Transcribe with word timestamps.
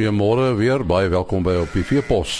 Goeiemôre 0.00 0.54
weer, 0.56 0.80
baie 0.80 1.10
welkom 1.12 1.42
by 1.44 1.58
op 1.60 1.74
die 1.76 1.82
Veepos. 1.84 2.30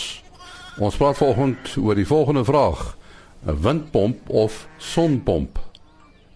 Ons 0.80 0.95
praat 0.96 1.19
vanoggend 1.19 1.75
oor 1.77 1.98
die 1.98 2.07
volgende 2.09 2.41
vraag: 2.48 2.96
'n 3.45 3.59
Windpomp 3.61 4.30
of 4.33 4.64
sonpomp? 4.79 5.59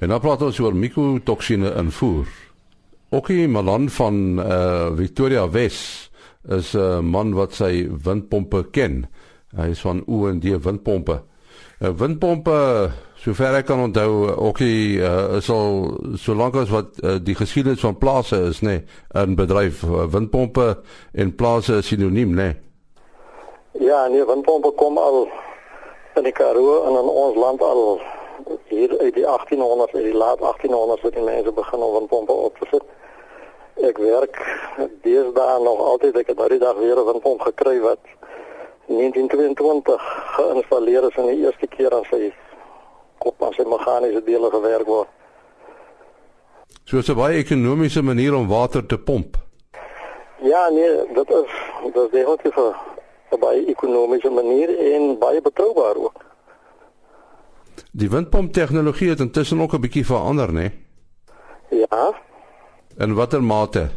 En 0.04 0.12
dan 0.12 0.20
praat 0.20 0.42
ons 0.42 0.58
oor 0.60 0.76
mikotoksine 0.76 1.72
in 1.80 1.88
voer. 1.90 2.28
Okie 3.08 3.48
Malan 3.48 3.88
van 3.88 4.38
uh, 4.38 4.92
Victoria 4.96 5.48
Wes 5.48 6.10
is 6.44 6.74
'n 6.74 6.78
uh, 6.78 7.00
man 7.00 7.32
wat 7.32 7.54
sy 7.54 7.88
windpompe 7.88 8.66
ken. 8.70 9.06
Hy 9.56 9.70
is 9.72 9.80
van 9.80 10.04
O&D 10.06 10.44
windpompe. 10.60 11.22
Uh, 11.80 11.90
Windpompe 11.90 12.60
sover 13.24 13.56
ek 13.56 13.68
kan 13.70 13.80
onthou, 13.80 14.26
okie 14.50 15.00
uh, 15.00 15.38
is 15.38 15.48
al 15.52 15.94
solank 16.20 16.58
as 16.60 16.72
wat 16.72 16.98
uh, 17.00 17.16
die 17.24 17.36
geskiedenis 17.38 17.80
van 17.80 17.96
plase 17.96 18.36
is, 18.50 18.60
nê, 18.60 18.74
nee, 18.82 19.22
in 19.22 19.36
bedryf 19.38 19.80
uh, 19.88 20.04
windpompe 20.12 20.66
en 21.16 21.32
plase 21.32 21.78
is 21.80 21.88
sinoniem, 21.88 22.34
nê. 22.36 22.50
Nee. 22.52 23.86
Ja, 23.86 24.04
nee, 24.12 24.26
windpompe 24.28 24.74
kom 24.76 25.00
al 25.00 25.24
in 26.20 26.28
die 26.28 26.34
Karoo 26.36 26.82
en 26.84 26.98
in 27.00 27.08
ons 27.08 27.38
land 27.40 27.64
al 27.64 28.02
hier 28.68 28.92
uit 29.00 29.16
die 29.16 29.24
1800s, 29.24 29.96
uit 29.96 30.10
die 30.10 30.18
laat 30.20 30.44
1800s 30.44 31.08
het 31.08 31.16
die 31.16 31.24
mense 31.24 31.54
begin 31.56 31.86
om 31.86 31.96
windpompe 31.96 32.36
op 32.50 32.60
te 32.60 32.68
sit. 32.74 32.84
Ek 33.88 33.98
werk 33.98 34.36
deesdae 35.06 35.56
nog 35.64 35.80
altyd 35.80 36.20
ek 36.20 36.34
het 36.34 36.38
nou 36.38 36.50
die 36.52 36.60
dag 36.60 36.76
weer 36.76 37.00
'n 37.00 37.08
windpomp 37.08 37.40
gekry 37.48 37.80
wat 37.80 38.04
1922 38.86 40.02
geïnstalleer 40.36 41.06
is 41.08 41.16
en 41.16 41.26
die 41.26 41.44
eerste 41.44 41.66
keer 41.66 41.94
aan 41.94 42.04
sy 42.10 42.32
kop 43.18 43.42
aan 43.42 43.54
sy 43.56 43.64
meganiese 43.68 44.22
dele 44.24 44.50
gewerk 44.50 44.86
word. 44.86 45.08
So 46.84 47.00
'n 47.00 47.16
baie 47.16 47.38
ekonomiese 47.38 48.02
manier 48.02 48.34
om 48.34 48.48
water 48.48 48.86
te 48.86 48.98
pomp. 48.98 49.36
Ja, 50.42 50.68
nee, 50.68 51.14
dit 51.14 51.30
is 51.30 51.50
dit 51.84 51.96
is 51.96 52.10
definitief 52.10 52.56
'n 52.56 53.40
baie 53.40 53.66
ekonomiese 53.66 54.30
manier 54.30 54.68
en 54.92 55.18
baie 55.18 55.40
betroubaar 55.40 55.96
ook. 55.96 56.24
Die 57.92 58.10
windpomp 58.10 58.52
tegnologie 58.52 59.08
het 59.08 59.20
intussen 59.20 59.60
ook 59.60 59.72
'n 59.72 59.80
bietjie 59.80 60.06
verander, 60.06 60.52
né? 60.52 60.72
Nee? 61.70 61.86
Ja. 61.90 62.12
In 62.98 63.14
watter 63.14 63.42
mate? 63.42 63.88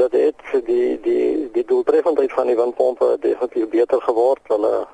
Dat 0.00 0.12
het 0.12 0.64
die 0.64 1.00
die 1.00 1.50
die 1.52 1.64
doeltreffendheid 1.64 2.32
van 2.32 2.46
die 2.46 2.56
windpompe 2.56 3.16
definitief 3.20 3.68
beter 3.68 4.00
geword. 4.02 4.40
Hulle 4.48 4.86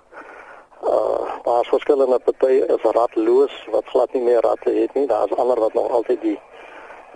uh 0.83 1.27
daar's 1.47 1.69
verskillende 1.69 2.19
partye 2.19 2.67
is 2.75 2.83
radloos 2.83 3.55
wat 3.71 3.87
glad 3.93 4.13
nie 4.13 4.23
meer 4.23 4.41
radde 4.41 4.73
het 4.81 4.95
nie. 4.95 5.07
Daar's 5.07 5.35
ander 5.35 5.61
wat 5.61 5.75
nog 5.75 5.91
altyd 5.91 6.21
die 6.21 6.41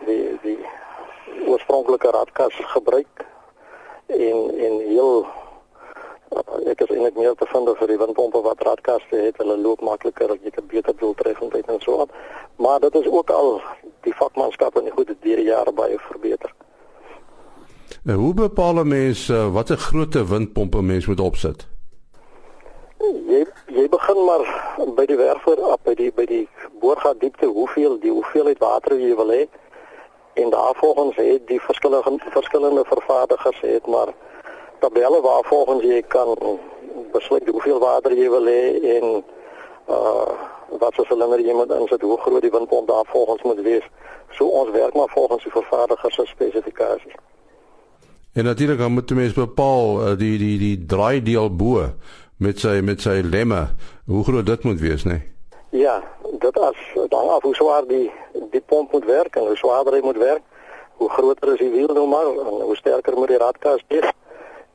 die 0.07 0.39
die 0.43 0.59
oorspronklike 1.47 2.11
radkas 2.11 2.55
gebruik 2.77 3.27
en 4.07 4.39
en 4.69 4.79
heel 4.87 5.27
uh, 6.37 6.71
ek 6.71 6.87
is 6.87 6.95
eintlik 6.95 7.19
meer 7.19 7.35
te 7.35 7.51
vind 7.57 7.75
vir 7.83 7.93
die 7.95 7.99
windpompe 8.05 8.47
wat 8.47 8.63
radkaste 8.71 9.17
het. 9.27 9.43
Hulle 9.43 9.59
loop 9.59 9.83
makliker, 9.83 10.39
jy 10.39 10.55
het 10.55 10.67
beter 10.67 10.97
doeltreffendheid 10.97 11.67
en 11.67 11.83
so 11.83 12.01
aan. 12.01 12.17
Maar 12.57 12.81
dit 12.87 12.95
is 13.03 13.11
ook 13.11 13.31
al 13.31 13.61
die 14.07 14.15
vakmanskap 14.15 14.77
en 14.79 14.87
die 14.87 14.99
goeie 14.99 15.17
deur 15.27 15.47
jare 15.53 15.73
baie 15.73 15.99
verbeter. 15.99 16.60
En 18.05 18.15
hoe 18.15 18.35
bepaal 18.35 18.75
'n 18.75 18.89
mens 18.89 19.29
uh, 19.29 19.53
watter 19.53 19.77
grootte 19.77 20.27
windpompe 20.27 20.79
'n 20.79 20.87
mens 20.87 21.07
moet 21.07 21.21
opsit? 21.21 21.67
Jy 23.27 23.47
jy 23.67 23.89
begin 23.89 24.25
maar 24.25 24.45
by 24.95 25.05
die 25.07 25.17
werfer 25.17 25.59
op 25.73 25.81
by 25.83 25.95
die 25.95 26.13
by 26.13 26.25
die 26.25 26.49
boorgat 26.81 27.21
diepte 27.21 27.47
hoeveel 27.47 27.99
die 28.01 28.11
hoeveelheid 28.11 28.59
water 28.59 28.99
jy 28.99 29.15
wil 29.17 29.31
hê. 29.31 29.47
En 30.33 30.51
daarvolgens 30.51 31.17
het 31.17 31.47
die 31.47 31.61
verskillende 31.61 32.19
verskillende 32.31 32.85
vervaardigers 32.85 33.61
het 33.61 33.87
maar 33.87 34.15
tabelle 34.79 35.21
waarvolgens 35.21 35.85
jy 35.85 36.03
kan 36.03 36.37
besluit 37.13 37.49
hoeveel 37.49 37.79
water 37.79 38.13
jy 38.13 38.31
wil 38.31 38.47
hê 38.47 38.65
en 38.97 39.25
uh 39.89 40.31
wat 40.81 40.95
so 40.95 41.05
silinder 41.05 41.41
jy 41.41 41.53
moet 41.53 41.73
insit 41.75 42.01
hoe 42.01 42.21
groot 42.21 42.43
die 42.43 42.51
windpomp 42.51 42.89
daarvolgens 42.89 43.43
moet 43.43 43.61
wees. 43.61 43.87
So 44.31 44.47
ons 44.47 44.71
werk 44.71 44.95
maar 44.95 45.09
volgens 45.09 45.43
die 45.43 45.53
vervaardiger 45.53 46.13
se 46.13 46.27
spesifikasies 46.27 47.19
En 48.33 48.45
natuurlik 48.45 48.79
dan 48.79 48.93
moet 48.93 49.09
jy 49.11 49.17
mens 49.17 49.33
bepaal 49.33 50.01
uh, 50.01 50.17
die 50.19 50.39
die 50.39 50.59
die 50.59 50.87
draaideel 50.87 51.51
bo 51.57 51.89
met 52.41 52.59
sy 52.59 52.81
met 52.81 53.03
sy 53.05 53.21
lemme 53.27 53.69
hoe 54.07 54.25
groot 54.25 54.47
dit 54.47 54.63
moet 54.65 54.81
wees 54.81 55.05
nê 55.05 55.19
nee? 55.19 55.83
Ja 55.83 56.01
dit 56.41 56.59
as 56.59 56.79
dan 57.13 57.29
af 57.29 57.43
hoe 57.43 57.55
swaar 57.55 57.85
die 57.89 58.11
die 58.51 58.63
pomp 58.67 58.93
moet 58.93 59.05
werk 59.05 59.37
en 59.37 59.51
hoe 59.51 59.57
swaarder 59.57 59.99
hy 59.99 60.01
moet 60.05 60.17
werk 60.17 60.43
hoe 61.03 61.11
groter 61.11 61.53
is 61.53 61.61
die 61.61 61.71
wiel 61.75 61.93
nou 61.95 62.07
maar 62.09 62.31
en 62.31 62.63
hoe 62.65 62.77
sterker 62.77 63.17
moet 63.19 63.29
die 63.29 63.41
radkas 63.43 63.85
wees 63.89 64.09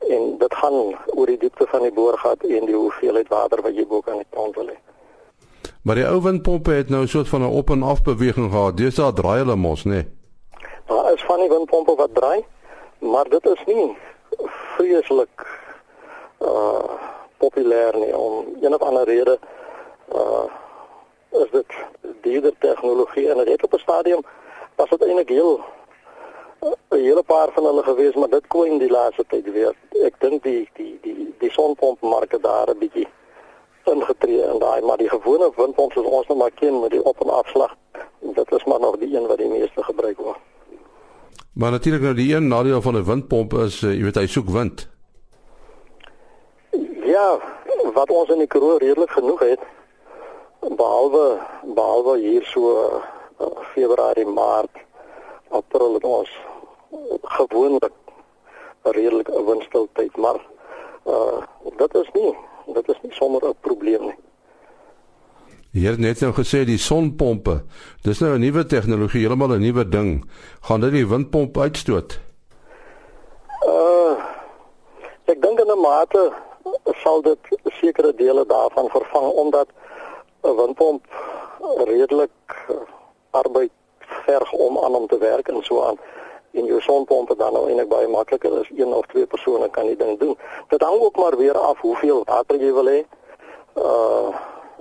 en 0.08 0.36
dit 0.38 0.54
gaan 0.54 0.76
oor 1.16 1.26
die 1.26 1.38
diepte 1.38 1.66
van 1.72 1.82
die 1.82 1.92
boorgat 1.92 2.44
en 2.46 2.68
die 2.70 2.76
hoeveelheid 2.76 3.32
water 3.34 3.62
wat 3.66 3.74
jy 3.74 3.86
bo 3.86 4.00
kan 4.00 4.22
die 4.22 4.30
pomp 4.30 4.54
wil 4.60 4.70
hê 4.70 4.78
Maar 5.86 6.00
die 6.00 6.06
ou 6.06 6.18
windpompe 6.22 6.72
het 6.74 6.88
nou 6.90 7.02
'n 7.02 7.08
soort 7.08 7.28
van 7.28 7.42
'n 7.42 7.56
op 7.60 7.70
en 7.70 7.82
af 7.82 8.02
beweging 8.02 8.50
gehad. 8.50 8.76
Dis 8.76 8.94
daar 8.94 9.12
draai 9.12 9.38
hulle 9.38 9.56
mos, 9.56 9.84
nê? 9.84 9.90
Nee. 9.90 10.06
Daar 10.86 11.12
is 11.12 11.22
van 11.22 11.38
die 11.38 11.48
windpompe 11.48 11.94
wat 11.94 12.14
draai, 12.14 12.44
maar 12.98 13.28
dit 13.28 13.46
is 13.46 13.64
nie 13.66 13.96
vreeslik 14.76 15.46
uh 16.40 16.94
populêr 17.36 17.96
nie 17.96 18.16
om 18.16 18.56
een 18.60 18.74
of 18.74 18.80
ander 18.80 19.04
rede 19.04 19.38
uh 20.12 20.44
is 21.30 21.50
dit 21.50 21.72
dierder 22.22 22.54
tegnologie 22.58 23.30
en 23.30 23.44
dit 23.44 23.62
op 23.62 23.72
'n 23.72 23.78
stadium 23.78 24.22
was 24.74 24.88
dit 24.90 25.02
eintlik 25.02 25.28
heel 25.28 25.60
'n 26.60 26.74
hele 26.88 27.22
paar 27.22 27.48
van 27.52 27.64
hulle 27.64 27.82
gewees, 27.82 28.14
maar 28.14 28.28
dit 28.28 28.46
kwyn 28.46 28.78
die 28.78 28.90
laaste 28.90 29.24
tyd 29.28 29.52
weer. 29.52 29.74
Ek 30.04 30.14
dink 30.20 30.42
die 30.42 30.70
die 30.72 30.98
die 31.02 31.34
die 31.38 31.50
sonpompmark 31.50 32.42
daar 32.42 32.68
'n 32.70 32.78
bietjie 32.78 33.08
ingetree 33.84 34.42
in 34.52 34.58
daai 34.58 34.80
maar 34.80 34.96
die 34.96 35.08
gewone 35.08 35.50
windpomp 35.56 35.92
soos 35.92 36.06
ons 36.06 36.26
nou 36.26 36.38
maar 36.38 36.50
ken 36.50 36.80
met 36.80 36.90
die 36.90 37.04
op 37.04 37.20
en 37.20 37.30
afslag 37.30 37.76
dit 38.20 38.52
is 38.52 38.64
maar 38.64 38.80
nog 38.80 38.96
die 38.96 39.16
een 39.16 39.26
wat 39.26 39.38
die 39.38 39.48
meeste 39.48 39.82
gebruik 39.82 40.18
word. 40.18 40.38
Maar 41.56 41.70
natuurlik 41.70 42.02
nou 42.02 42.14
die 42.14 42.34
een 42.34 42.48
nadeel 42.48 42.82
van 42.82 42.94
'n 42.96 43.04
windpomp 43.04 43.52
is 43.52 43.80
uh, 43.82 43.92
jy 43.96 44.02
weet 44.02 44.14
hy 44.14 44.26
soek 44.26 44.48
wind. 44.48 44.88
Ja, 47.04 47.40
wat 47.94 48.10
ons 48.10 48.28
in 48.28 48.38
die 48.38 48.46
Karoo 48.46 48.76
redelik 48.76 49.10
genoeg 49.10 49.40
het 49.40 49.60
behalwe 50.76 51.40
behalwe 51.62 52.18
hier 52.18 52.44
so 52.44 52.60
uh, 53.40 53.46
Februarie, 53.72 54.26
Maart, 54.26 54.76
April 55.48 55.94
het 55.94 56.04
ons 56.04 56.30
gewoonlik 57.22 57.92
'n 58.84 58.90
redelike 58.90 59.44
windstil 59.44 59.88
tyd, 59.92 60.16
maar 60.16 60.40
uh 61.06 61.40
dit 61.76 61.94
is 61.94 62.08
nie 62.12 62.36
dit 62.66 62.88
is 62.88 63.00
nie 63.02 63.12
sommer 63.12 63.48
'n 63.48 63.56
probleem 63.60 64.02
nie. 64.02 64.18
Jy 65.76 65.90
het 65.92 66.00
net 66.00 66.22
nou 66.24 66.30
gesê 66.32 66.62
die 66.64 66.78
sonpompe. 66.80 67.58
Dis 68.00 68.20
nou 68.20 68.32
'n 68.32 68.40
nuwe 68.40 68.64
tegnologie, 68.64 69.20
heeltemal 69.20 69.56
'n 69.56 69.60
nuwe 69.60 69.84
ding. 69.88 70.24
Gaan 70.60 70.80
dit 70.80 70.92
die 70.92 71.06
windpomp 71.06 71.58
uitstoot? 71.58 72.20
Uh 73.66 74.16
ek 75.26 75.42
dink 75.42 75.60
in 75.60 75.70
'n 75.70 75.80
mate 75.80 76.32
sal 77.02 77.20
dit 77.20 77.38
sekere 77.80 78.14
dele 78.14 78.46
daarvan 78.46 78.88
vervang 78.88 79.28
omdat 79.32 79.68
'n 80.42 80.56
windpomp 80.56 81.04
redelik 81.84 82.30
arbeid 83.30 83.72
verg 83.98 84.52
om 84.52 84.78
aan 84.78 84.92
hom 84.92 85.06
te 85.06 85.18
werk 85.18 85.48
en 85.48 85.62
so 85.62 85.82
aan 85.82 85.98
en 86.52 86.64
jou 86.64 86.80
sonpompe 86.80 87.36
dan 87.36 87.52
nou 87.52 87.68
eintlik 87.68 87.88
baie 87.88 88.08
makliker 88.08 88.60
is 88.60 88.70
een 88.76 88.92
of 88.92 89.06
twee 89.06 89.26
persone 89.26 89.68
kan 89.70 89.86
die 89.86 89.96
ding 89.96 90.18
doen. 90.18 90.36
Dit 90.68 90.80
hang 90.82 91.00
ook 91.00 91.16
maar 91.16 91.36
weer 91.36 91.58
af 91.58 91.80
hoeveel 91.80 92.22
water 92.24 92.56
jy 92.56 92.72
wil 92.72 92.86
hê. 92.86 93.04
Uh, 93.74 94.28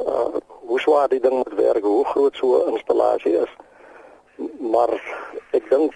uh 0.07 0.54
hoe 0.65 0.79
swaar 0.79 1.07
die 1.07 1.19
ding 1.19 1.33
moet 1.33 1.53
werk, 1.55 1.83
hoe 1.83 2.05
groot 2.05 2.35
so 2.35 2.63
'n 2.65 2.71
installasie 2.73 3.37
is. 3.41 3.51
Maar 4.59 4.89
ek 5.51 5.69
dink 5.69 5.93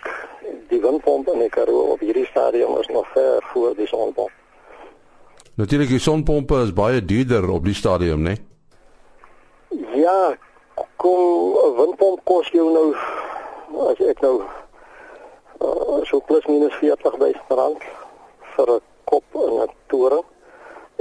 die 0.69 0.81
windpomp 0.81 1.27
in 1.27 1.39
die 1.39 1.50
Karoo 1.50 1.92
op 1.94 2.00
hierdie 2.00 2.25
stadium 2.25 2.77
is 2.77 2.88
nog 2.88 3.07
ver 3.07 3.44
voor 3.54 3.75
die 3.75 3.88
sonpomp. 3.88 4.31
Natuurlik 5.56 5.89
die 5.89 6.00
sonpompe 6.00 6.62
is 6.63 6.74
baie 6.74 7.06
duurder 7.06 7.50
op 7.50 7.66
die 7.66 7.74
stadium, 7.74 8.21
né? 8.21 8.36
Nee? 9.69 10.01
Ja, 10.01 10.38
kom 10.95 11.56
'n 11.66 11.75
windpomp 11.75 12.19
kos 12.24 12.48
jou 12.51 12.71
nou 12.71 12.95
as 13.89 14.00
ek 14.00 14.21
nou 14.21 14.42
uh, 15.62 16.04
so 16.04 16.19
plus 16.19 16.45
minus 16.45 16.75
40000 16.81 17.36
rand 17.48 17.83
vir 18.56 18.68
'n 18.75 18.81
kop 19.04 19.24
in 19.33 19.62
'n 19.62 19.69
toring. 19.88 20.24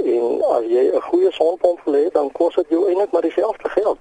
En 0.05 0.41
as 0.55 0.65
jy 0.65 0.91
'n 0.93 1.01
goeie 1.01 1.31
sonpomp 1.31 1.79
wil 1.83 1.93
hê, 1.93 2.11
dan 2.11 2.31
kos 2.31 2.55
dit 2.55 2.65
jou 2.69 2.87
eintlik 2.87 3.11
maar 3.11 3.21
dieselfde 3.21 3.69
geld. 3.69 3.97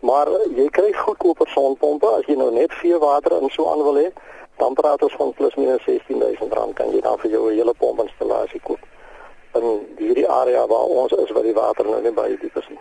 Maar 0.00 0.28
jy 0.54 0.68
kry 0.68 0.92
goedkoper 0.92 1.48
sonpompe 1.48 2.06
as 2.06 2.26
jy 2.26 2.34
nou 2.34 2.50
net 2.52 2.72
vee 2.72 2.98
water 2.98 3.32
in 3.42 3.48
so 3.50 3.66
aan 3.70 3.82
wil 3.82 3.94
hê, 3.94 4.08
dan 4.56 4.74
praat 4.74 5.02
ons 5.02 5.16
van 5.16 5.32
plus 5.32 5.54
minus 5.54 5.82
16000 5.82 6.52
rand 6.52 6.74
kan 6.74 6.90
jy 6.90 7.00
dan 7.00 7.18
vir 7.18 7.30
jou 7.30 7.50
'n 7.50 7.56
hele 7.56 7.74
pompinstallasie 7.74 8.60
koop. 8.60 8.80
In 9.54 9.86
hierdie 9.96 10.28
area 10.28 10.66
waar 10.66 10.86
ons 10.86 11.12
is 11.12 11.30
waar 11.30 11.42
die 11.42 11.54
water 11.54 11.84
nou 11.84 12.02
nie 12.02 12.12
baie 12.12 12.38
diep 12.40 12.56
is 12.56 12.68
nie. 12.68 12.80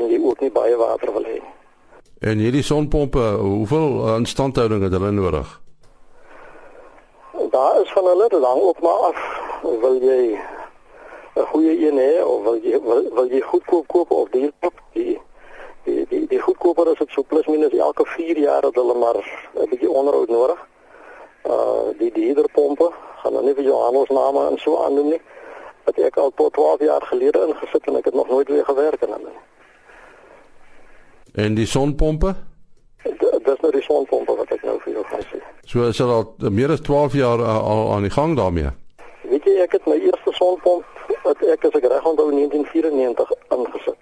En 0.00 0.08
jy 0.08 0.20
ook 0.24 0.40
nie 0.40 0.50
baie 0.50 0.76
water 0.76 1.12
wil 1.12 1.24
hê 1.24 1.40
nie. 1.40 1.54
En 2.20 2.38
hierdie 2.38 2.62
sonpompe, 2.62 3.36
hoeveel 3.40 4.16
instandhouding 4.16 4.82
het 4.82 4.92
hulle 4.92 5.10
nodig? 5.10 5.62
daar 7.52 7.80
is 7.80 7.92
van 7.92 8.04
hulle 8.04 8.28
dan 8.28 8.60
ook 8.60 8.80
maar 8.80 9.00
af 9.10 9.40
wil 9.80 9.98
jy 10.00 10.38
'n 11.34 11.46
goeie 11.52 11.86
een 11.86 11.96
hê 11.96 12.24
of 12.24 12.42
wil 12.42 12.58
jy 12.62 12.80
wil, 12.80 13.08
wil 13.14 13.28
jy 13.30 13.40
goedkoop 13.40 13.86
koop 13.86 14.10
of 14.10 14.28
duur 14.28 14.52
koop 14.60 14.80
die 14.92 15.20
die 15.84 16.06
die, 16.08 16.26
die 16.26 16.40
goedkoper 16.40 16.90
is 16.92 16.98
dit 16.98 17.10
so 17.10 17.22
plus 17.22 17.46
minus 17.46 17.72
elke 17.72 18.04
4 18.06 18.38
jaar 18.38 18.60
dat 18.60 18.74
hulle 18.74 18.94
maar 18.94 19.16
'n 19.54 19.68
bietjie 19.68 19.90
onderhoud 19.90 20.28
nodig. 20.28 20.60
Uh 21.46 21.88
die 21.98 22.12
dierder 22.12 22.48
pompe 22.52 22.90
gaan 23.22 23.32
dan 23.32 23.44
nie 23.44 23.54
vir 23.54 23.64
jou 23.64 23.82
handelsname 23.82 24.48
en 24.50 24.58
so 24.58 24.84
aandoen 24.84 25.08
nie. 25.08 25.20
Wat 25.84 25.98
ek 25.98 26.16
al 26.16 26.32
tot 26.34 26.52
12 26.52 26.80
jaar 26.80 27.02
gelede 27.02 27.46
ingesit 27.46 27.86
en 27.86 27.96
ek 27.96 28.04
het 28.04 28.14
nog 28.14 28.28
nooit 28.28 28.48
weer 28.48 28.64
gewerk 28.64 29.02
aan 29.02 29.12
hulle. 29.12 29.32
En 31.34 31.54
die 31.54 31.66
sonpompe? 31.66 32.34
Dis 33.42 33.60
nou 33.60 33.72
die 33.72 33.82
sonpompe 33.82 34.36
wat 34.36 34.50
ek 34.50 34.62
nou 34.62 34.78
vir 34.80 34.92
jou 34.92 35.04
gaan 35.04 35.24
sê. 35.32 35.40
So 35.64 35.88
is 35.88 35.96
dit 35.96 36.06
al 36.06 36.34
meer 36.50 36.70
as 36.70 36.80
12 36.80 37.12
jaar 37.12 37.38
uh, 37.38 37.58
al 37.64 37.92
aan 37.92 38.02
die 38.02 38.10
gang 38.10 38.36
daarmee. 38.36 38.70
Weet 39.22 39.44
jy 39.44 39.56
ek 39.62 39.72
het 39.72 39.86
my 39.86 39.96
eerste 39.96 40.32
sonpomp 40.32 40.84
wat 41.22 41.42
ek 41.54 41.64
as 41.64 41.78
ek 41.78 41.86
reg 41.92 42.04
onthou 42.04 42.30
in 42.30 42.36
1994 42.36 43.32
ingesit. 43.56 44.00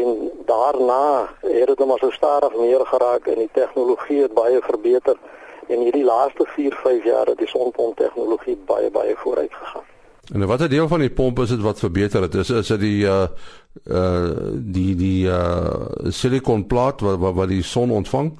En 0.00 0.30
daarna 0.46 1.28
het 1.40 1.66
dit 1.66 1.86
maar 1.86 1.98
so 1.98 2.10
stadig 2.10 2.56
meer 2.56 2.86
geraak 2.86 3.26
en 3.26 3.38
die 3.44 3.50
tegnologie 3.52 4.22
het 4.22 4.34
baie 4.34 4.60
verbeter 4.62 5.16
en 5.68 5.78
hierdie 5.78 6.04
laaste 6.04 6.44
4, 6.46 6.74
5 6.74 7.04
jaar 7.04 7.26
het 7.26 7.38
die 7.38 7.48
sonpomp 7.48 7.96
tegnologie 7.96 8.56
baie 8.66 8.90
baie 8.90 9.16
vooruit 9.16 9.52
gegaan. 9.52 9.88
En 10.32 10.46
watter 10.46 10.68
deel 10.68 10.88
van 10.88 11.00
die 11.02 11.10
pomp 11.10 11.38
is 11.38 11.48
dit 11.48 11.60
wat 11.60 11.78
verbeter 11.78 12.22
het? 12.22 12.34
Is 12.34 12.50
is 12.50 12.66
dit 12.66 12.80
die 12.80 13.04
uh 13.04 13.26
uh 13.86 14.30
die 14.54 14.94
die 14.96 15.26
uh 15.26 16.08
silikonplaat 16.08 17.00
wat 17.00 17.18
wat, 17.18 17.34
wat 17.34 17.48
die 17.48 17.62
son 17.62 17.90
ontvang? 17.90 18.32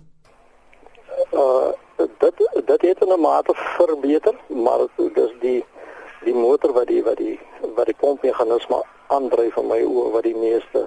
Uh 1.33 1.73
dit 2.19 2.39
dit 2.67 2.81
het 2.81 3.03
in 3.03 3.13
'n 3.13 3.21
mate 3.21 3.53
verbeter, 3.55 4.35
maar 4.49 4.87
dis 4.97 5.35
die 5.41 5.65
die 6.25 6.35
motor 6.35 6.73
wat 6.73 6.87
die 6.87 7.03
wat 7.03 7.17
die 7.17 7.39
wat 7.77 7.87
die 7.87 7.99
pompmeganisme 7.99 8.83
aandryf 9.07 9.55
van 9.59 9.67
my 9.71 9.81
oë 9.83 10.11
wat 10.17 10.27
die 10.29 10.37
meeste 10.37 10.87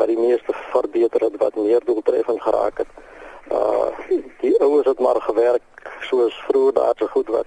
wat 0.00 0.08
die 0.08 0.18
meeste 0.18 0.54
verbeter 0.72 1.26
het 1.26 1.36
wat 1.40 1.56
meer 1.56 1.84
doeltreffend 1.84 2.42
geraak 2.42 2.78
het. 2.78 2.92
Uh 3.52 3.88
die 4.40 4.54
ouens 4.60 4.86
het 4.86 4.98
maar 4.98 5.20
gewerk 5.20 5.90
soos 6.08 6.34
vroeër 6.48 6.72
daar 6.72 6.94
so 6.98 7.06
goed 7.06 7.28
wat 7.28 7.46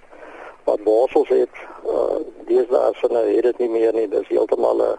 wat 0.63 0.83
borsels 0.83 1.30
het. 1.30 1.66
Uh 1.86 2.22
deesdae 2.48 2.92
as 2.92 3.01
hulle 3.01 3.25
het 3.31 3.44
dit 3.50 3.57
nie 3.57 3.69
meer 3.69 3.94
nie. 3.94 4.07
Dis 4.07 4.27
heeltemal 4.27 4.81
'n 4.81 4.98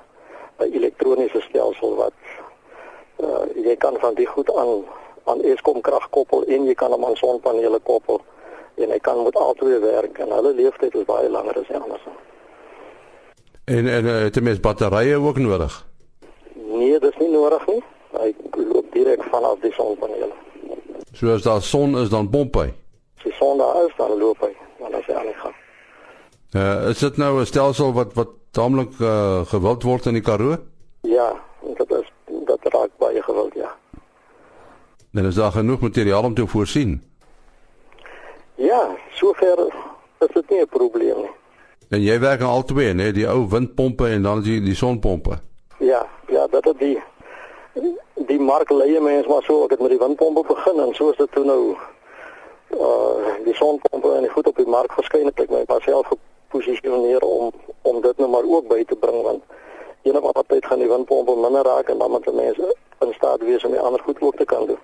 'n 0.58 0.72
elektroniese 0.72 1.40
stelsel 1.40 1.94
wat 1.94 2.18
uh 3.16 3.44
jy 3.54 3.76
kan 3.76 3.96
van 3.98 4.14
die 4.14 4.26
goed 4.26 4.50
aan 4.56 4.84
aan 5.24 5.42
Eskom 5.42 5.80
krag 5.80 6.10
koppel 6.10 6.44
en 6.44 6.66
jy 6.66 6.74
kan 6.74 6.90
hom 6.90 7.04
aan 7.04 7.16
sonpanele 7.16 7.78
koppel 7.78 8.20
en 8.76 8.90
hy 8.90 8.98
kan 8.98 9.22
met 9.24 9.36
albei 9.36 9.78
werk 9.80 10.18
en 10.18 10.32
hulle 10.36 10.54
leeftyd 10.54 10.94
is 10.94 11.04
baie 11.08 11.28
langer 11.30 11.58
as 11.60 11.70
anders. 11.80 12.06
En 13.64 13.88
en 13.88 14.04
uh, 14.04 14.16
het 14.22 14.40
mens 14.42 14.60
batterye 14.60 15.16
ook 15.16 15.38
nodig? 15.38 15.86
Nee, 16.54 16.98
dis 17.00 17.16
nie 17.18 17.30
nodig 17.30 17.66
nie. 17.66 17.82
Hy 18.16 18.34
loop 18.72 18.92
direk 18.92 19.22
vanaf 19.32 19.58
die 19.64 19.72
sonpanele. 19.72 20.30
So 21.12 21.32
as 21.34 21.42
daar 21.42 21.62
son 21.62 21.96
is 21.98 22.12
dan 22.12 22.30
pomp 22.30 22.54
hy. 22.60 22.68
As 23.16 23.24
die 23.24 23.34
son 23.38 23.58
daar 23.58 23.80
is, 23.86 23.94
dan 23.96 24.18
loop 24.20 24.44
hy, 24.44 24.52
dan 24.78 24.94
as 24.94 25.08
hy 25.08 25.16
aan 25.16 25.30
die 25.30 25.38
gang. 25.40 25.56
Uh 26.54 26.90
is 26.92 27.02
dit 27.02 27.16
nou 27.16 27.40
'n 27.40 27.46
stelsel 27.46 27.92
wat 27.92 28.14
wat 28.14 28.36
taamlik 28.50 28.92
uh, 29.00 29.44
gewild 29.46 29.82
word 29.82 30.06
in 30.06 30.20
die 30.20 30.22
Karoo? 30.22 30.56
Ja, 31.00 31.32
dit 31.76 31.90
is 31.90 32.12
dat 32.46 32.60
raak 32.62 32.90
baie 32.98 33.22
gewild, 33.22 33.54
ja. 33.54 33.74
En 35.12 35.24
is 35.24 35.34
daar 35.34 35.52
genoeg 35.52 35.80
materiaal 35.80 36.24
om 36.24 36.34
te 36.34 36.46
voorsien? 36.46 37.02
Ja, 38.56 38.96
sover 39.12 39.58
is 40.18 40.32
dit 40.32 40.50
nie 40.50 40.60
'n 40.60 40.68
probleem 40.68 41.16
nie. 41.16 41.30
En 41.88 42.02
jy 42.02 42.20
werk 42.20 42.40
aan 42.40 42.48
al 42.48 42.64
twee, 42.64 42.94
né, 42.94 43.12
die 43.12 43.28
ou 43.28 43.48
windpompe 43.48 44.08
en 44.08 44.22
dan 44.22 44.42
die 44.42 44.60
die 44.60 44.74
sonpompe. 44.74 45.38
Ja, 45.78 46.06
ja, 46.26 46.46
dat 46.46 46.64
het 46.64 46.78
die 46.78 47.02
die 48.26 48.40
mark 48.40 48.70
leie 48.70 49.00
mense 49.00 49.28
maar 49.28 49.42
so 49.42 49.64
ek 49.64 49.70
het 49.70 49.80
met 49.80 49.90
die 49.90 49.98
windpompe 49.98 50.42
begin 50.48 50.80
en 50.80 50.94
so 50.94 51.10
is 51.10 51.16
dit 51.16 51.32
toe 51.32 51.44
nou 51.44 51.76
uh 52.70 53.34
die 53.44 53.54
sonpompe 53.54 54.14
en 54.14 54.20
die 54.20 54.30
goed 54.30 54.46
op 54.46 54.56
die 54.56 54.66
mark 54.66 54.92
verskyn 54.92 55.28
het 55.28 55.40
ek 55.40 55.50
my 55.50 55.62
myself 55.68 56.08
geposisioneer 56.12 57.22
om 57.22 57.52
om 57.82 58.00
dit 58.00 58.18
nou 58.18 58.30
maar 58.30 58.44
ook 58.44 58.68
by 58.68 58.84
te 58.84 58.96
bring 58.96 59.22
want 59.22 59.42
enige 60.02 60.32
wat 60.32 60.48
tyd 60.48 60.66
gaan 60.66 60.78
die 60.78 60.88
windpompe 60.88 61.36
minder 61.36 61.64
raak 61.64 61.88
en 61.88 61.98
dan 61.98 62.10
moet 62.10 62.32
mense 62.34 62.74
in 63.00 63.12
staat 63.14 63.40
wees 63.44 63.64
om 63.64 63.70
die 63.70 63.80
ander 63.80 64.00
goed 64.00 64.20
ook 64.20 64.36
te 64.36 64.44
kan 64.44 64.66
doen. 64.66 64.78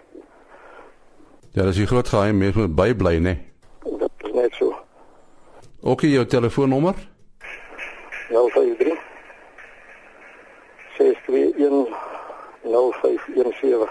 Ja, 1.52 1.62
dis 1.62 1.78
'n 1.78 1.86
groot 1.86 2.08
geheim, 2.08 2.38
mense 2.38 2.58
moet 2.58 2.74
bybly, 2.74 3.16
né? 3.18 3.34
Dit 3.34 3.38
is 3.38 3.44
so. 3.44 3.51
Ook 5.84 6.00
jou 6.00 6.26
telefoonnommer? 6.26 6.94
053 8.30 8.98
621 10.98 11.88
0517 12.62 13.88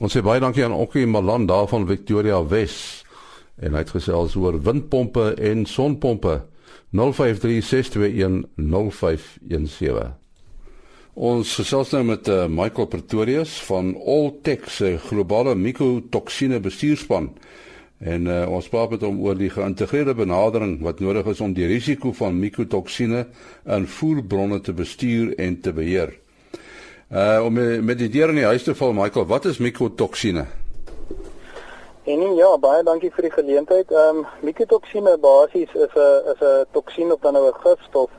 Ons 0.00 0.12
sê 0.12 0.20
baie 0.24 0.40
dankie 0.40 0.64
aan 0.64 0.76
Okkie 0.76 1.06
Malan 1.08 1.46
daar 1.48 1.68
van 1.68 1.86
Victoria 1.88 2.44
Wes. 2.48 3.04
En 3.60 3.72
hy 3.72 3.78
het 3.80 3.90
gesels 3.96 4.36
oor 4.36 4.60
windpompe 4.60 5.34
en 5.40 5.66
sonpompe. 5.68 6.44
0536210517. 6.92 7.00
Ons 11.14 11.54
gesels 11.60 11.90
nou 11.96 12.04
met 12.12 12.28
uh, 12.28 12.44
Michael 12.48 12.88
Pretorius 12.92 13.62
van 13.68 13.96
Alltech 13.96 14.68
se 14.72 14.98
globale 15.08 15.54
mikotoksine 15.56 16.60
bestuurspan. 16.60 17.32
En 18.00 18.26
uh, 18.26 18.48
ons 18.48 18.68
praat 18.68 18.90
met 18.90 19.02
hom 19.04 19.18
oor 19.20 19.36
die 19.36 19.50
geïntegreerde 19.52 20.14
benadering 20.16 20.78
wat 20.80 21.00
nodig 21.04 21.26
is 21.34 21.40
om 21.44 21.52
die 21.52 21.66
risiko 21.68 22.12
van 22.16 22.38
mikotoksine 22.40 23.26
in 23.66 23.86
voerbronne 23.86 24.60
te 24.60 24.72
bestuur 24.72 25.34
en 25.36 25.60
te 25.60 25.72
beheer. 25.72 26.16
Uh 27.10 27.42
om 27.44 27.56
met 27.84 27.98
die 27.98 28.08
deur 28.08 28.30
in 28.30 28.38
die 28.38 28.46
huis 28.46 28.62
te 28.62 28.74
val 28.74 28.92
Michael, 28.94 29.26
wat 29.26 29.44
is 29.50 29.58
mikotoksine? 29.58 30.46
En 32.04 32.34
ja, 32.34 32.48
baie 32.58 32.82
dankie 32.82 33.10
vir 33.12 33.28
die 33.28 33.34
geleentheid. 33.34 33.90
Ehm 33.92 34.22
um, 34.22 34.26
mikotoksine 34.46 35.18
basies 35.20 35.72
is 35.74 35.92
'n 35.94 36.32
is 36.32 36.40
'n 36.40 36.64
toksien 36.72 37.12
of 37.12 37.20
dan 37.20 37.32
nou 37.32 37.46
'n 37.48 37.60
gifstof 37.64 38.10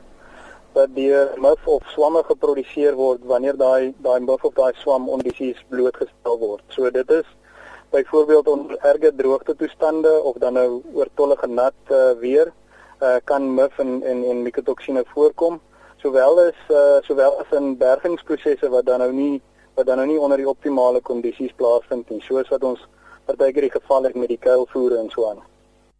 wat 0.72 0.94
deur 0.94 1.32
muf 1.36 1.66
of 1.66 1.82
swamme 1.94 2.22
geproduseer 2.22 2.94
word 2.94 3.20
wanneer 3.24 3.56
daai 3.56 3.94
daai 3.98 4.20
muf 4.20 4.44
of 4.44 4.54
daai 4.54 4.72
swam 4.74 5.08
ondisies 5.08 5.64
blootgestel 5.68 6.38
word. 6.38 6.62
So 6.68 6.90
dit 6.90 7.10
is 7.10 7.26
byvoorbeeld 7.92 8.48
onder 8.48 8.76
erge 8.78 9.12
droogte 9.16 9.56
toestande 9.56 10.12
of 10.22 10.36
dan 10.40 10.52
nou 10.52 10.82
oortollige 10.94 11.46
nat 11.46 11.74
uh, 11.90 12.10
weer 12.20 12.52
uh, 13.02 13.16
kan 13.24 13.54
muf 13.54 13.78
en 13.78 14.02
en, 14.02 14.24
en 14.24 14.42
mikotoksine 14.42 15.04
voorkom 15.14 15.60
sowel 15.96 16.40
as 16.40 16.60
uh, 16.70 16.98
sowel 17.08 17.38
as 17.40 17.56
in 17.58 17.76
bergingsprosesse 17.78 18.68
wat 18.68 18.86
dan 18.86 18.98
nou 18.98 19.12
nie 19.12 19.42
wat 19.74 19.86
dan 19.86 19.96
nou 19.96 20.08
nie 20.08 20.18
onder 20.18 20.40
die 20.40 20.48
optimale 20.48 21.00
kondisies 21.00 21.52
plaasvind 21.56 22.10
nie 22.10 22.20
soos 22.26 22.48
wat 22.54 22.64
ons 22.64 22.82
partykeer 23.26 23.68
die 23.68 23.74
geval 23.76 24.08
het 24.08 24.16
met 24.18 24.32
die 24.32 24.40
kuilvoere 24.40 24.98
en 24.98 25.10
so 25.10 25.28
aan. 25.30 25.42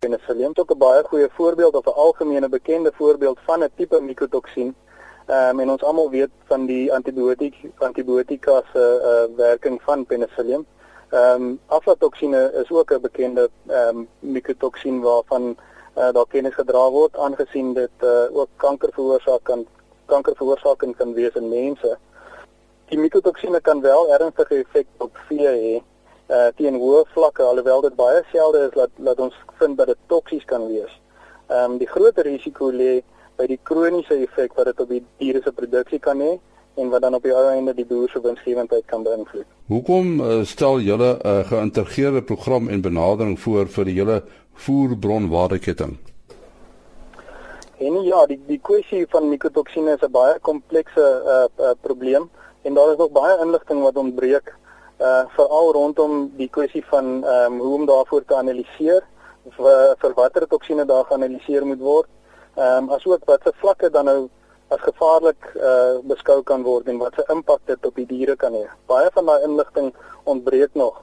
Penicillium 0.03 0.51
is 0.57 0.63
ook 0.63 0.75
'n 0.75 0.79
baie 0.79 1.03
goeie 1.05 1.29
voorbeeld 1.39 1.75
of 1.75 1.87
'n 1.87 1.99
algemene 2.07 2.49
bekende 2.49 2.93
voorbeeld 2.95 3.39
van 3.47 3.63
'n 3.65 3.71
tipe 3.77 4.01
mikotoksien. 4.01 4.75
Ehm 5.27 5.49
um, 5.49 5.61
en 5.61 5.71
ons 5.71 5.83
almal 5.83 6.11
weet 6.11 6.31
van 6.45 6.67
die 6.67 6.93
antibiotiek 6.93 7.55
antibiotika 7.79 8.63
se 8.73 8.83
uh, 8.83 9.37
werking 9.37 9.83
van 9.83 10.07
penicillium. 10.07 10.67
Ehm 11.13 11.43
um, 11.43 11.61
aflatoksine 11.67 12.53
is 12.63 12.71
ook 12.71 12.93
'n 12.93 13.01
bekende 13.01 13.51
ehm 13.67 13.97
um, 13.97 14.09
mikotoksien 14.19 15.01
waarvan 15.01 15.57
uh, 15.99 16.13
daar 16.13 16.27
kennis 16.29 16.55
gedra 16.55 16.91
word 16.91 17.17
aangesien 17.17 17.75
dit 17.75 17.97
uh, 18.01 18.37
ook 18.37 18.49
kanker 18.57 18.89
veroorsaak 18.93 19.43
kan 19.43 19.67
kanker 20.07 20.37
veroorsakend 20.37 20.97
kan 20.97 21.13
wees 21.13 21.35
in 21.35 21.49
mense. 21.49 21.99
Die 22.89 22.99
mikotoksine 22.99 23.61
kan 23.61 23.81
wel 23.81 24.13
ernstige 24.13 24.55
effek 24.55 24.87
op 24.97 25.17
vee 25.29 25.49
hê 25.49 25.83
uh 26.37 26.49
teen 26.57 26.79
hoë 26.81 27.05
vlakke 27.15 27.43
alhoewel 27.43 27.81
dit 27.81 27.97
baie 27.97 28.23
selde 28.33 28.59
is 28.69 28.75
dat 28.75 28.91
dat 28.97 29.21
ons 29.21 29.37
vind 29.59 29.77
dat 29.77 29.87
dit 29.87 29.99
toksies 30.07 30.45
kan 30.45 30.67
wees. 30.67 31.01
Ehm 31.49 31.73
um, 31.73 31.79
die 31.79 31.89
groter 31.89 32.25
risiko 32.25 32.71
lê 32.71 33.03
by 33.37 33.47
die 33.47 33.61
kroniese 33.63 34.15
effek 34.15 34.57
wat 34.57 34.65
dit 34.71 34.81
op 34.81 34.89
die 34.89 35.05
diere 35.19 35.43
se 35.45 35.53
produksie 35.53 35.99
kan 35.99 36.21
hê 36.21 36.33
en 36.75 36.89
wat 36.89 37.03
dan 37.03 37.15
op 37.15 37.23
die 37.23 37.35
ou 37.35 37.49
einde 37.51 37.75
die 37.75 37.87
boer 37.87 38.09
se 38.09 38.21
winsgewendheid 38.21 38.85
kan 38.87 39.03
beïnvloed. 39.03 39.47
Hoekom 39.67 40.21
uh, 40.21 40.45
stel 40.45 40.81
julle 40.81 41.19
'n 41.19 41.27
uh, 41.27 41.45
geïntegreerde 41.49 42.23
program 42.23 42.69
en 42.69 42.81
benadering 42.81 43.41
voor 43.41 43.67
vir 43.69 43.85
die 43.85 43.95
hele 43.99 44.23
voerbronwaardeketting? 44.55 45.99
En 47.79 48.03
ja, 48.03 48.27
die 48.27 48.41
die 48.47 48.61
kwessie 48.63 49.07
van 49.09 49.29
mikotoksine 49.29 49.93
is 49.93 50.03
'n 50.07 50.11
baie 50.11 50.39
komplekse 50.41 51.07
uh, 51.27 51.47
uh 51.65 51.71
probleem 51.81 52.31
en 52.63 52.75
daar 52.75 52.91
is 52.91 52.97
nog 52.97 53.11
baie 53.11 53.39
inligting 53.45 53.83
wat 53.83 53.97
ontbreek 53.97 54.55
uh 55.01 55.25
veral 55.37 55.73
rondom 55.73 56.31
die 56.37 56.49
kwessie 56.49 56.85
van 56.87 57.25
ehm 57.25 57.53
um, 57.53 57.59
hoe 57.59 57.75
om 57.75 57.87
daarvoor 57.87 58.25
te 58.25 58.37
analiseer 58.37 59.03
vir 59.57 59.97
vir 59.99 60.13
watter 60.15 60.47
toksine 60.49 60.85
daar 60.85 61.05
geanaliseer 61.05 61.67
moet 61.67 61.81
word. 61.81 62.09
Ehm 62.55 62.85
um, 62.85 62.91
asook 62.91 63.25
watse 63.25 63.53
vlakke 63.57 63.91
dan 63.91 64.05
nou 64.05 64.29
as 64.73 64.81
gevaarlik 64.81 65.49
uh 65.57 66.01
beskou 66.09 66.43
kan 66.43 66.63
word 66.67 66.89
en 66.89 66.99
watse 66.99 67.25
impak 67.35 67.61
dit 67.71 67.87
op 67.87 67.97
die 68.01 68.07
diere 68.07 68.37
kan 68.37 68.55
hê. 68.57 68.67
Baie 68.91 69.11
van 69.15 69.29
daai 69.29 69.45
inligting 69.49 69.91
ontbreek 70.25 70.75
nog. 70.75 71.03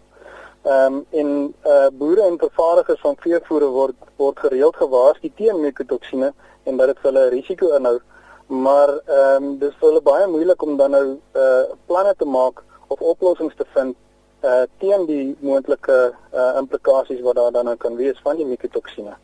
Ehm 0.64 1.00
um, 1.00 1.06
en 1.22 1.30
uh 1.74 1.90
boere 2.02 2.26
en 2.28 2.40
vervaardigers 2.46 3.02
van 3.06 3.20
veevoere 3.26 3.70
word 3.76 4.08
word 4.22 4.40
gereeld 4.46 4.76
gewaarsku 4.76 5.32
teen 5.36 5.62
mikotoksine 5.62 6.34
en 6.64 6.78
dat 6.78 6.94
dit 6.94 7.04
vir 7.04 7.12
hulle 7.12 7.26
'n 7.26 7.34
risiko 7.36 7.76
inhou. 7.78 8.00
Maar 8.48 8.90
ehm 8.90 9.44
um, 9.44 9.58
dis 9.60 9.76
vir 9.80 9.90
hulle 9.90 10.02
baie 10.02 10.28
moeilik 10.28 10.62
om 10.62 10.78
dan 10.78 10.92
nou 10.92 11.08
uh 11.44 11.64
planne 11.86 12.14
te 12.18 12.26
maak 12.26 12.64
of 12.88 13.02
oplossings 13.02 13.56
te 13.56 13.66
vind 13.76 13.96
uh 14.44 14.66
teen 14.80 15.06
die 15.06 15.38
moontlike 15.40 16.00
uh 16.34 16.52
implikasies 16.58 17.22
wat 17.22 17.36
daar 17.36 17.52
dan 17.52 17.66
nou 17.66 17.76
kan 17.76 17.96
wees 17.96 18.20
van 18.24 18.36
die 18.36 18.46
mikotoksine. 18.46 19.16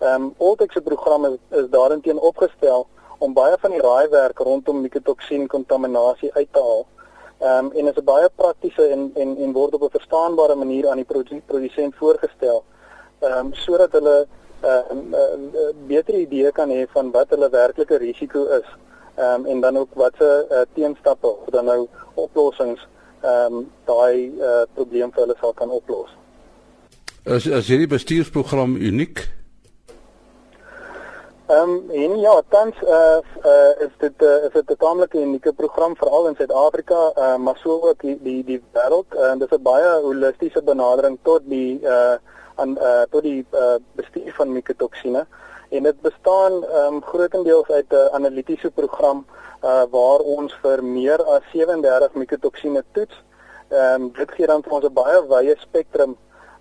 Ehm 0.00 0.22
um, 0.22 0.34
Oltex 0.38 0.72
se 0.72 0.80
program 0.80 1.24
is, 1.24 1.38
is 1.50 1.70
daarin 1.70 2.20
opgestel 2.20 2.86
om 3.18 3.32
baie 3.32 3.56
van 3.60 3.70
die 3.70 3.80
raaiwerk 3.80 4.38
rondom 4.38 4.80
mikotoksien 4.80 5.46
kontaminasie 5.46 6.32
uit 6.34 6.48
te 6.52 6.60
haal. 6.60 6.86
Ehm 7.38 7.66
um, 7.66 7.72
en 7.72 7.86
is 7.86 7.98
'n 8.00 8.04
baie 8.04 8.28
praktiese 8.34 8.86
en 8.86 9.10
en 9.14 9.36
en 9.36 9.52
word 9.52 9.74
op 9.74 9.82
'n 9.82 9.96
verstaanbare 9.98 10.54
manier 10.54 10.88
aan 10.88 11.02
die 11.02 11.40
produsent 11.46 11.94
voorgestel. 11.94 12.64
Ehm 13.20 13.38
um, 13.38 13.54
sodat 13.54 13.92
hulle 13.92 14.26
'n 14.62 14.66
uh, 14.66 14.82
uh, 15.12 15.20
uh, 15.54 15.74
beter 15.86 16.14
idee 16.14 16.52
kan 16.52 16.70
hê 16.70 16.86
van 16.88 17.10
wat 17.10 17.30
hulle 17.30 17.50
werklike 17.50 17.96
risiko 17.96 18.44
is. 18.44 18.68
Ehm 19.14 19.40
um, 19.40 19.46
en 19.46 19.60
dan 19.60 19.76
ook 19.76 19.94
watse 19.94 20.46
uh, 20.50 20.60
teenstappe 20.74 21.26
of 21.26 21.48
dan 21.50 21.64
nou 21.64 21.88
oplossings 22.14 22.88
ehm 23.22 23.54
um, 23.54 23.70
daai 23.84 24.32
uh, 24.38 24.62
probleem 24.74 25.12
vir 25.12 25.20
hulle 25.20 25.36
sal 25.40 25.52
kan 25.52 25.70
oplos. 25.70 26.10
Is 27.24 27.46
is 27.46 27.68
hierdie 27.68 27.88
bestuursprogram 27.90 28.76
uniek? 28.76 29.28
Ehm 31.46 31.70
um, 31.70 31.90
en 31.90 32.18
ja, 32.18 32.42
tans 32.48 32.74
uh, 32.82 33.18
uh 33.44 33.80
is 33.84 33.92
dit 33.98 34.22
uh, 34.22 34.44
is 34.44 34.52
dit 34.52 34.70
'n 34.70 34.76
taamlik 34.76 35.12
unieke 35.14 35.52
program 35.52 35.96
veral 35.96 36.26
in 36.26 36.34
Suid-Afrika, 36.34 37.12
uh, 37.14 37.36
maar 37.36 37.56
so 37.56 37.70
ook 37.88 38.00
die 38.00 38.18
die 38.22 38.44
die 38.44 38.62
wêreld 38.72 39.14
en 39.14 39.34
uh, 39.34 39.38
dit 39.38 39.52
is 39.52 39.58
'n 39.58 39.62
baie 39.62 39.90
holistiese 40.02 40.62
benadering 40.62 41.18
tot 41.22 41.42
die 41.44 41.80
uh 41.82 42.16
aan 42.54 42.70
uh 42.78 43.02
tot 43.10 43.22
die 43.22 43.46
uh 43.52 43.76
bestuur 43.92 44.32
van 44.34 44.52
mikotoksine 44.52 45.26
en 45.68 45.82
dit 45.82 46.00
bestaan 46.00 46.52
ehm 46.64 46.94
um, 46.94 47.02
grootendeels 47.02 47.70
uit 47.70 47.90
'n 47.92 48.08
analitiese 48.12 48.70
program 48.70 49.26
uh 49.62 49.84
waar 49.90 50.18
ons 50.18 50.58
vir 50.62 50.84
meer 50.84 51.24
as 51.24 51.42
37 51.52 52.14
mikotoksine 52.14 52.84
toets. 52.92 53.22
Ehm 53.68 54.02
um, 54.02 54.12
dit 54.12 54.30
gee 54.30 54.46
dan 54.46 54.62
vir 54.62 54.72
ons 54.72 54.84
'n 54.84 54.92
baie 54.92 55.26
wye 55.28 55.54
spektrum 55.58 56.16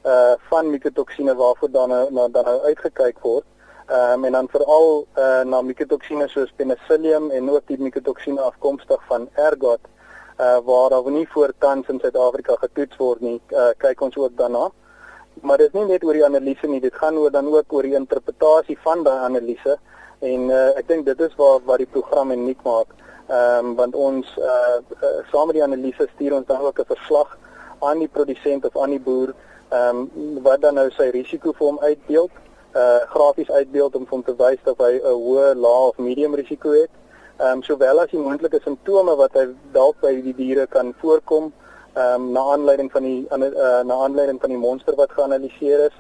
uh 0.06 0.34
van 0.50 0.70
mikotoksine 0.70 1.36
waarvoor 1.36 1.72
dan 1.72 1.90
nou 1.90 2.32
dan 2.32 2.46
nou 2.46 2.60
uitgekyk 2.62 3.20
word. 3.20 3.46
Ehm 3.86 4.14
um, 4.14 4.24
en 4.26 4.32
dan 4.32 4.48
veral 4.50 5.06
uh, 5.18 5.42
na 5.46 5.62
mikotoksine 5.62 6.28
soos 6.28 6.52
penicillium 6.56 7.30
en 7.32 7.50
ook 7.50 7.68
die 7.68 7.78
mikotoksine 7.78 8.42
afkomstig 8.42 9.02
van 9.08 9.28
ergot 9.34 9.80
uh, 10.40 10.58
waar 10.66 10.90
daar 10.90 11.12
nie 11.12 11.28
voor 11.30 11.54
tans 11.58 11.88
in 11.88 12.00
Suid-Afrika 12.00 12.56
getoets 12.56 12.98
word 12.98 13.22
nie. 13.22 13.42
Uh, 13.50 13.68
kyk 13.78 14.02
ons 14.02 14.18
ook 14.18 14.38
daarna. 14.38 14.70
Maar 15.42 15.58
dit 15.58 15.68
is 15.68 15.74
nie 15.74 15.86
net 15.86 16.04
oor 16.04 16.18
die 16.18 16.26
analise 16.26 16.68
nie, 16.68 16.80
dit 16.82 16.96
gaan 16.96 17.18
oor 17.18 17.32
dan 17.32 17.48
ook 17.54 17.74
oor 17.74 17.86
die 17.86 17.94
interpretasie 17.96 18.78
van 18.82 19.04
daai 19.04 19.20
analise 19.28 19.78
en 20.20 20.50
uh, 20.50 20.72
ek 20.80 20.88
dink 20.88 21.06
dit 21.06 21.22
is 21.22 21.36
waar 21.38 21.62
waar 21.68 21.78
die 21.78 21.92
program 21.98 22.32
uniek 22.32 22.64
maak. 22.66 22.96
Ehm 23.28 23.70
um, 23.70 23.76
want 23.76 23.96
ons 23.96 24.32
uh, 24.38 24.80
uh, 25.02 25.20
saam 25.30 25.52
met 25.52 25.60
die 25.60 25.64
analise 25.68 26.08
stuur 26.16 26.40
ons 26.40 26.48
dan 26.48 26.66
ook 26.66 26.80
'n 26.80 26.90
verslag 26.96 27.38
aan 27.80 28.00
die 28.00 28.10
produsent 28.10 28.66
of 28.66 28.78
aan 28.78 28.98
die 28.98 29.04
boer 29.10 29.36
ehm 29.70 30.10
um, 30.16 30.42
wat 30.42 30.62
dan 30.62 30.74
nou 30.74 30.90
sy 30.90 31.10
risiko 31.14 31.54
vir 31.54 31.68
hom 31.68 31.80
uitbeeld 31.80 32.32
uh 32.76 33.02
grafies 33.14 33.52
uitbeeld 33.52 33.96
om 33.96 34.06
hom 34.10 34.24
te 34.24 34.36
wys 34.36 34.62
dat 34.64 34.78
hy 34.78 34.94
'n 35.00 35.18
hoë, 35.26 35.56
lae 35.56 35.88
of 35.90 35.98
medium 35.98 36.36
risiko 36.36 36.72
het. 36.72 36.92
Ehm 37.38 37.52
um, 37.52 37.64
sowel 37.64 38.00
as 38.00 38.12
die 38.12 38.20
moontlike 38.20 38.60
simptome 38.64 39.16
wat 39.16 39.34
hy 39.34 39.46
dalk 39.72 40.00
by 40.02 40.14
die 40.22 40.36
diere 40.36 40.68
kan 40.68 40.94
voorkom, 41.02 41.52
ehm 41.94 42.22
um, 42.22 42.32
na 42.32 42.42
aanleiding 42.54 42.92
van 42.92 43.04
die 43.04 43.28
uh, 43.32 43.82
na 43.84 43.96
aanleiding 44.06 44.40
van 44.42 44.50
die 44.50 44.58
monster 44.58 44.96
wat 44.96 45.12
geanaliseer 45.12 45.86
is. 45.86 45.98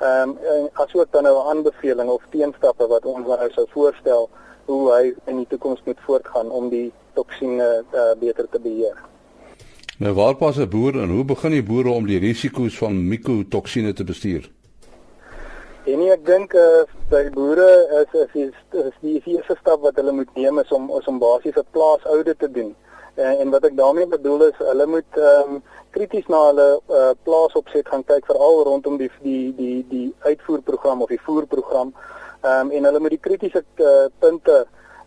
Ehm 0.00 0.36
um, 0.52 0.68
asook 0.72 1.12
dan 1.12 1.22
nou 1.22 1.34
'n 1.36 1.48
aanbeveling 1.50 2.10
of 2.10 2.22
teenstappe 2.30 2.86
wat 2.86 3.04
ons 3.04 3.26
nou 3.26 3.50
sou 3.50 3.66
voorstel 3.70 4.28
hoe 4.64 4.92
hy 4.92 5.14
in 5.24 5.36
die 5.36 5.46
toekoms 5.48 5.80
moet 5.84 6.00
voortgaan 6.06 6.50
om 6.50 6.68
die 6.68 6.92
toksine 7.12 7.84
uh, 7.92 8.12
beter 8.20 8.48
te 8.50 8.60
beheer. 8.60 8.96
Nou 9.98 10.14
waar 10.14 10.36
pas 10.36 10.56
'n 10.56 10.68
boer 10.68 11.02
en 11.02 11.10
hoe 11.10 11.24
begin 11.24 11.50
die 11.50 11.62
boere 11.62 11.90
om 11.90 12.06
die 12.06 12.18
risiko's 12.18 12.78
van 12.78 13.08
mikotoksine 13.08 13.92
te 13.92 14.04
bestuur? 14.04 14.50
En 15.88 16.02
ek 16.12 16.24
dink 16.26 16.52
uh, 16.58 16.82
by 17.08 17.22
boere 17.32 17.68
is 18.02 18.16
is 18.36 18.50
is 18.76 18.96
die 19.00 19.20
eerste 19.32 19.54
stap 19.60 19.80
wat 19.86 19.96
hulle 19.96 20.12
moet 20.12 20.34
neem 20.36 20.60
is 20.60 20.72
om 20.76 20.90
is 20.98 21.06
om 21.08 21.20
basies 21.22 21.56
'n 21.56 21.64
plaas 21.76 22.04
oude 22.14 22.34
te 22.36 22.50
doen. 22.56 22.74
En, 23.14 23.38
en 23.44 23.50
wat 23.54 23.64
ek 23.64 23.76
daarmee 23.76 24.06
bedoel 24.06 24.44
is 24.48 24.58
hulle 24.70 24.86
moet 24.86 25.20
ehm 25.28 25.54
um, 25.54 25.62
krities 25.96 26.28
na 26.28 26.40
hulle 26.48 26.66
uh, 26.98 27.14
plaasopset 27.24 27.88
gaan 27.88 28.04
kyk 28.10 28.28
veral 28.30 28.60
rondom 28.68 28.98
die 29.00 29.10
die 29.22 29.54
die 29.60 29.78
die 29.94 30.08
uitvoerprogram 30.28 31.02
of 31.02 31.14
die 31.14 31.22
voerprogram. 31.28 31.94
Ehm 32.42 32.66
um, 32.66 32.70
en 32.70 32.90
hulle 32.90 33.00
moet 33.00 33.16
die 33.16 33.26
kritiese 33.28 33.64
uh, 33.76 34.06
punte 34.18 34.58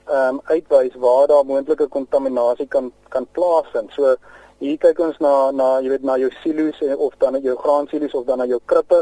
ehm 0.07 0.39
um, 0.39 0.41
uitwys 0.49 0.97
waar 1.05 1.27
daar 1.27 1.45
moontlike 1.45 1.87
kontaminasie 1.87 2.67
kan 2.67 2.91
kan 3.09 3.27
plaasvind. 3.37 3.93
So 3.93 4.15
hier 4.61 4.77
kyk 4.77 4.99
ons 5.01 5.17
na 5.25 5.49
na 5.51 5.67
jy 5.81 5.89
weet 5.89 6.03
na 6.05 6.15
jou 6.21 6.29
silo's 6.43 6.79
of 7.07 7.13
dan 7.19 7.39
jou 7.41 7.55
graansilo's 7.57 8.13
of 8.13 8.25
dan 8.27 8.43
na 8.43 8.45
jou 8.45 8.59
krippe 8.71 8.99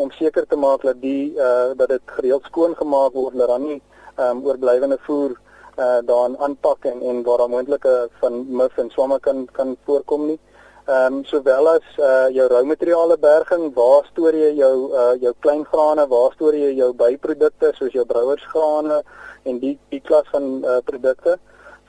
om 0.00 0.10
seker 0.16 0.46
te 0.48 0.56
maak 0.56 0.86
dat 0.88 1.00
die 1.02 1.34
uh 1.36 1.74
dat 1.76 1.88
dit 1.88 2.14
gereeld 2.16 2.48
skoon 2.48 2.76
gemaak 2.78 3.12
word 3.12 3.36
dat 3.40 3.52
dan 3.52 3.66
nie 3.66 3.80
ehm 4.16 4.38
um, 4.38 4.40
oorblywende 4.46 4.98
voer 5.08 5.36
uh 5.78 6.00
daarin 6.08 6.38
aanpak 6.46 6.88
en 6.92 7.04
en 7.10 7.22
waar 7.28 7.44
moontlike 7.48 7.94
van 8.22 8.40
mif 8.62 8.78
en 8.78 8.90
swamme 8.90 9.20
kan 9.20 9.44
kan 9.52 9.76
voorkom 9.84 10.26
nie. 10.26 10.38
Ehm 10.86 11.20
um, 11.20 11.24
sowel 11.24 11.68
as 11.68 11.86
uh 11.98 12.28
jou 12.38 12.48
roumateriale 12.48 13.18
berging, 13.18 13.68
waar 13.74 14.08
stoor 14.10 14.34
jy 14.34 14.50
jou 14.64 14.76
uh 14.92 15.14
jou 15.20 15.34
klein 15.40 15.64
grane, 15.64 16.08
waar 16.08 16.32
stoor 16.32 16.54
jy 16.54 16.72
jou 16.80 16.92
byprodukte 16.92 17.72
soos 17.76 17.92
jou 17.92 18.04
brouersgrane 18.04 19.02
en 19.44 19.58
die 19.58 19.78
die 19.90 20.00
klas 20.00 20.28
van 20.32 20.64
uh 20.64 20.80
produkte 20.84 21.38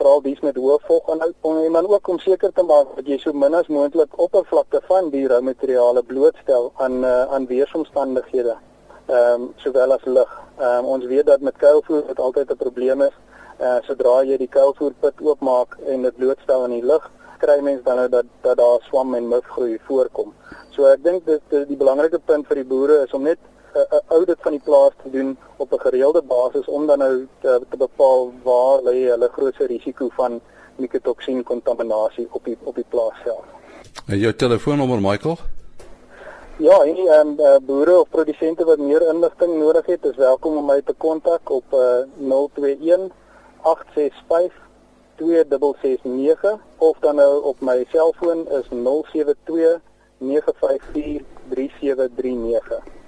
veral 0.03 0.23
dies 0.23 0.41
met 0.43 0.57
hoë 0.59 0.81
voginhoud 0.83 1.47
en 1.47 1.75
dan 1.77 1.87
ook 1.87 2.07
om 2.11 2.17
seker 2.19 2.51
te 2.51 2.63
maak 2.67 2.89
dat 2.97 3.07
jy 3.07 3.17
so 3.21 3.31
min 3.31 3.55
as 3.55 3.69
moontlik 3.71 4.17
oppervlakte 4.25 4.81
van 4.89 5.07
die 5.13 5.23
roumateriale 5.31 6.03
blootstel 6.09 6.71
aan 6.85 6.97
uh, 7.07 7.23
aan 7.35 7.47
weeromstandighede. 7.47 8.57
Ehm 9.07 9.43
um, 9.43 9.45
sowel 9.63 9.95
as 9.95 10.03
lig. 10.05 10.33
Ehm 10.57 10.83
um, 10.83 10.89
ons 10.95 11.05
weet 11.11 11.25
dat 11.31 11.45
met 11.47 11.55
kuilvoer 11.63 12.03
dit 12.09 12.19
altyd 12.19 12.51
'n 12.51 12.63
probleem 12.65 13.01
is. 13.07 13.15
Eh 13.59 13.67
uh, 13.67 13.79
sodra 13.87 14.15
jy 14.23 14.37
die 14.37 14.51
kuilvoerput 14.57 15.23
oopmaak 15.29 15.77
en 15.87 16.01
dit 16.01 16.15
blootstel 16.17 16.63
aan 16.63 16.75
die 16.75 16.85
lig, 16.91 17.09
kry 17.39 17.59
mens 17.61 17.83
dan 17.83 17.95
nou 17.95 18.09
dat 18.09 18.25
dat 18.41 18.57
daar 18.57 18.79
swam 18.89 19.15
en 19.15 19.27
mif 19.27 19.47
groei 19.55 19.79
voorkom. 19.87 20.33
So 20.75 20.85
ek 20.85 21.03
dink 21.03 21.25
dit 21.25 21.67
die 21.67 21.79
belangrike 21.83 22.19
punt 22.19 22.47
vir 22.47 22.55
die 22.55 22.69
boere 22.75 23.03
is 23.07 23.13
om 23.13 23.23
net 23.23 23.39
'n 23.73 24.01
audit 24.07 24.37
van 24.39 24.51
die 24.51 24.61
plaas 24.63 24.91
te 25.03 25.09
doen 25.09 25.37
op 25.57 25.73
'n 25.73 25.79
gereelde 25.79 26.21
basis 26.21 26.65
om 26.65 26.87
dan 26.87 26.97
nou 26.97 27.27
te, 27.41 27.61
te 27.69 27.77
bepaal 27.77 28.31
waar 28.43 28.81
lê 28.81 29.09
hulle 29.09 29.29
grootste 29.31 29.65
risiko 29.65 30.09
van 30.09 30.41
mikotoksien 30.75 31.43
kontaminasie 31.43 32.27
op 32.31 32.43
die 32.45 32.57
op 32.63 32.75
die 32.75 32.85
plaas 32.89 33.17
self. 33.23 33.45
En 34.07 34.17
jou 34.17 34.33
telefoonnommer 34.33 35.01
Michael? 35.01 35.37
Ja, 36.57 36.83
en 36.83 36.93
die 36.93 37.09
um, 37.09 37.39
uh, 37.39 37.55
boere 37.61 37.99
of 37.99 38.09
produsente 38.09 38.65
wat 38.65 38.77
meer 38.77 39.01
inligting 39.09 39.57
nodig 39.57 39.85
het, 39.85 40.05
is 40.05 40.15
welkom 40.15 40.57
om 40.57 40.65
my 40.65 40.81
te 40.81 40.93
kontak 40.97 41.49
op 41.49 41.63
uh, 41.73 41.79
021 42.17 43.09
865 43.61 44.61
2669 45.15 46.59
of 46.77 46.97
dan 46.99 47.15
nou 47.15 47.43
op 47.43 47.59
my 47.59 47.85
selfoon 47.89 48.47
is 48.49 48.67
072 48.69 49.79
954 50.17 51.25
3739. 51.49 53.02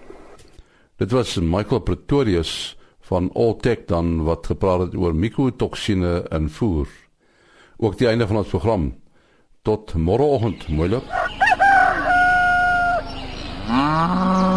Dit 0.96 1.12
was 1.12 1.36
Michael 1.36 1.80
Pretorius 1.80 2.78
van 3.02 3.32
Alltech 3.34 3.86
dan 3.86 4.24
wat 4.24 4.46
gepraat 4.46 4.80
het 4.80 4.96
oor 4.96 5.16
mikotoksine 5.16 6.25
in 6.30 6.50
voer. 6.50 6.88
Ook 7.78 7.98
die 7.98 8.08
einde 8.08 8.28
van 8.28 8.38
ons 8.38 8.48
program. 8.48 8.96
Tot 9.62 9.94
môreoggend, 9.94 10.68
mooi 10.68 10.90
loop. 10.90 11.04
Ah. 13.68 14.54